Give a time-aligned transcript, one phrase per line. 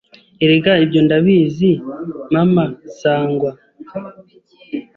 [0.43, 1.69] Erega ibyo ndabizi
[2.33, 2.63] Mama
[2.99, 3.51] Sangwa